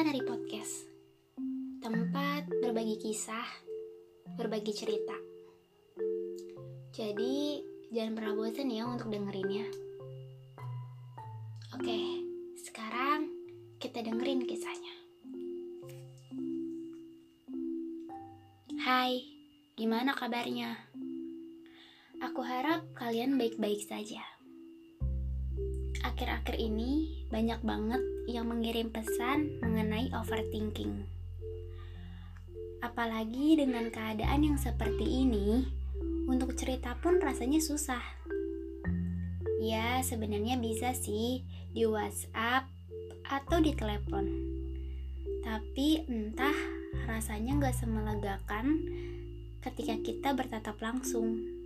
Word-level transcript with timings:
Dari 0.00 0.24
podcast. 0.24 0.88
Tempat 1.84 2.48
berbagi 2.48 2.96
kisah, 2.96 3.44
berbagi 4.32 4.72
cerita. 4.72 5.12
Jadi, 6.88 7.60
jangan 7.92 8.16
pernah 8.16 8.32
bosan 8.32 8.72
ya 8.72 8.88
untuk 8.88 9.12
dengerinnya. 9.12 9.68
Oke, 11.76 12.00
sekarang 12.64 13.28
kita 13.76 14.00
dengerin 14.00 14.48
kisahnya. 14.48 14.94
Hai, 18.80 19.20
gimana 19.76 20.16
kabarnya? 20.16 20.80
Aku 22.24 22.40
harap 22.40 22.88
kalian 22.96 23.36
baik-baik 23.36 23.84
saja. 23.84 24.39
Akhir-akhir 26.00 26.56
ini 26.56 27.24
banyak 27.28 27.60
banget 27.60 28.02
yang 28.28 28.48
mengirim 28.48 28.88
pesan 28.88 29.60
mengenai 29.60 30.08
overthinking. 30.16 31.04
Apalagi 32.80 33.60
dengan 33.60 33.92
keadaan 33.92 34.40
yang 34.40 34.56
seperti 34.56 35.04
ini, 35.04 35.68
untuk 36.24 36.56
cerita 36.56 36.96
pun 36.96 37.20
rasanya 37.20 37.60
susah. 37.60 38.00
Ya, 39.60 40.00
sebenarnya 40.00 40.56
bisa 40.56 40.96
sih 40.96 41.44
di 41.76 41.84
WhatsApp 41.84 42.64
atau 43.28 43.60
di 43.60 43.76
telepon. 43.76 44.24
Tapi 45.44 46.08
entah 46.08 46.56
rasanya 47.04 47.60
nggak 47.60 47.76
semelegakan 47.76 48.66
ketika 49.60 49.94
kita 50.00 50.28
bertatap 50.32 50.80
langsung. 50.80 51.59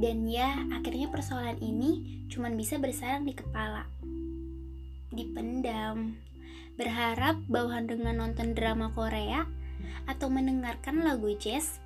Dan 0.00 0.24
ya, 0.24 0.64
akhirnya 0.72 1.12
persoalan 1.12 1.60
ini 1.60 2.24
cuma 2.32 2.48
bisa 2.48 2.80
bersarang 2.80 3.28
di 3.28 3.36
kepala. 3.36 3.84
Dipendam. 5.12 6.16
Berharap 6.80 7.36
bahwa 7.52 7.84
dengan 7.84 8.24
nonton 8.24 8.56
drama 8.56 8.88
Korea 8.96 9.44
atau 10.08 10.32
mendengarkan 10.32 11.04
lagu 11.04 11.28
jazz 11.36 11.84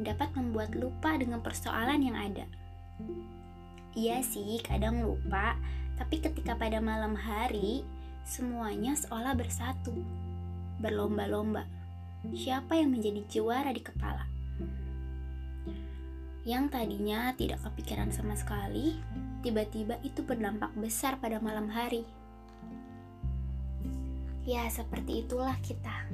dapat 0.00 0.32
membuat 0.32 0.72
lupa 0.72 1.20
dengan 1.20 1.44
persoalan 1.44 2.00
yang 2.00 2.16
ada. 2.16 2.48
Iya 3.92 4.24
sih, 4.24 4.58
kadang 4.64 5.04
lupa, 5.04 5.54
tapi 6.00 6.18
ketika 6.24 6.56
pada 6.56 6.80
malam 6.80 7.14
hari, 7.14 7.84
semuanya 8.24 8.96
seolah 8.96 9.36
bersatu, 9.36 9.92
berlomba-lomba. 10.80 11.68
Siapa 12.32 12.80
yang 12.80 12.96
menjadi 12.96 13.20
juara 13.28 13.70
di 13.70 13.84
kepala? 13.84 14.33
Yang 16.44 16.68
tadinya 16.68 17.32
tidak 17.40 17.64
kepikiran 17.64 18.12
sama 18.12 18.36
sekali, 18.36 19.00
tiba-tiba 19.40 19.96
itu 20.04 20.20
berdampak 20.20 20.76
besar 20.76 21.16
pada 21.16 21.40
malam 21.40 21.72
hari. 21.72 22.04
Ya, 24.44 24.68
seperti 24.68 25.24
itulah 25.24 25.56
kita. 25.64 26.04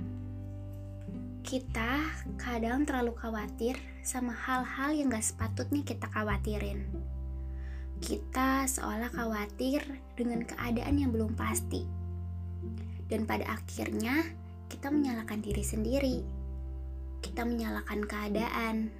Kita 1.42 1.98
kadang 2.38 2.86
terlalu 2.86 3.10
khawatir 3.18 3.74
sama 4.06 4.30
hal-hal 4.30 4.94
yang 4.94 5.10
gak 5.10 5.26
sepatutnya 5.26 5.82
kita 5.82 6.06
khawatirin. 6.14 6.86
Kita 7.98 8.70
seolah 8.70 9.10
khawatir 9.10 9.82
dengan 10.14 10.46
keadaan 10.46 10.94
yang 10.94 11.10
belum 11.10 11.34
pasti. 11.34 11.82
Dan 13.10 13.26
pada 13.26 13.50
akhirnya, 13.50 14.30
kita 14.70 14.94
menyalahkan 14.94 15.42
diri 15.42 15.64
sendiri. 15.66 16.16
Kita 17.18 17.42
menyalahkan 17.42 18.06
keadaan 18.06 18.94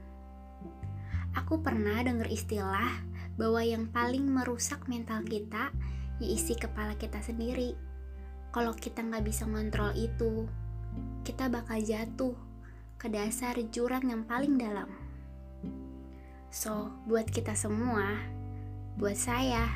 Aku 1.38 1.62
pernah 1.62 2.02
dengar 2.02 2.26
istilah 2.26 2.90
bahwa 3.38 3.62
yang 3.62 3.86
paling 3.88 4.26
merusak 4.26 4.84
mental 4.90 5.22
kita 5.22 5.70
ya 6.20 6.26
isi 6.26 6.58
kepala 6.58 6.98
kita 6.98 7.22
sendiri. 7.22 7.72
Kalau 8.50 8.74
kita 8.74 9.00
nggak 9.00 9.24
bisa 9.24 9.46
ngontrol 9.46 9.94
itu, 9.94 10.50
kita 11.22 11.46
bakal 11.46 11.78
jatuh 11.78 12.34
ke 12.98 13.06
dasar 13.08 13.56
jurang 13.70 14.10
yang 14.10 14.26
paling 14.26 14.58
dalam. 14.58 14.90
So, 16.50 16.90
buat 17.06 17.30
kita 17.30 17.54
semua, 17.54 18.18
buat 18.98 19.14
saya, 19.14 19.70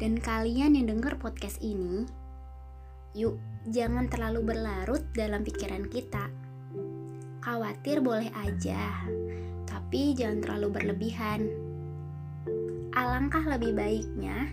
dan 0.00 0.16
kalian 0.16 0.80
yang 0.80 0.96
dengar 0.96 1.20
podcast 1.20 1.60
ini, 1.60 2.08
yuk 3.12 3.36
jangan 3.68 4.08
terlalu 4.08 4.56
berlarut 4.56 5.04
dalam 5.12 5.44
pikiran 5.44 5.84
kita. 5.86 6.32
Khawatir 7.44 8.00
boleh 8.00 8.32
aja, 8.32 9.06
tapi 9.86 10.18
jangan 10.18 10.42
terlalu 10.42 10.82
berlebihan. 10.82 11.46
Alangkah 12.90 13.46
lebih 13.46 13.70
baiknya 13.70 14.50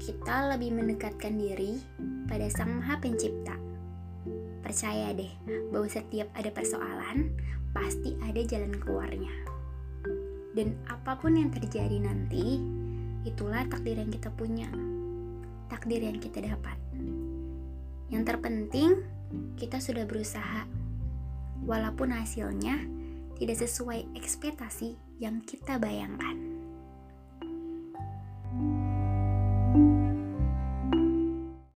kita 0.00 0.48
lebih 0.48 0.72
mendekatkan 0.72 1.36
diri 1.36 1.76
pada 2.24 2.48
Sang 2.48 2.80
Maha 2.80 2.96
Pencipta. 2.96 3.52
Percaya 4.64 5.12
deh 5.12 5.28
bahwa 5.68 5.84
setiap 5.92 6.32
ada 6.32 6.48
persoalan, 6.48 7.36
pasti 7.76 8.16
ada 8.24 8.40
jalan 8.48 8.72
keluarnya. 8.80 9.28
Dan 10.56 10.72
apa 10.88 11.20
pun 11.20 11.36
yang 11.36 11.52
terjadi 11.52 12.00
nanti, 12.00 12.56
itulah 13.28 13.68
takdir 13.68 14.00
yang 14.00 14.08
kita 14.08 14.32
punya, 14.32 14.72
takdir 15.68 16.00
yang 16.00 16.16
kita 16.16 16.40
dapat. 16.48 16.80
Yang 18.08 18.24
terpenting, 18.24 19.04
kita 19.60 19.84
sudah 19.84 20.08
berusaha, 20.08 20.64
walaupun 21.60 22.16
hasilnya 22.16 23.01
tidak 23.42 23.58
sesuai 23.58 24.14
ekspektasi 24.14 24.94
yang 25.18 25.42
kita 25.42 25.74
bayangkan. 25.82 26.51